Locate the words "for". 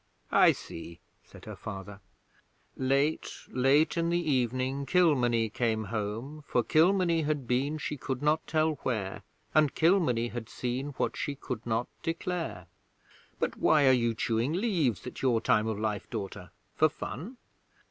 6.47-6.63, 16.75-16.89